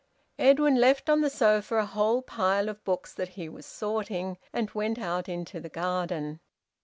[0.39, 4.71] Edwin left on the sofa a whole pile of books that he was sorting, and
[4.71, 6.39] went out into the garden.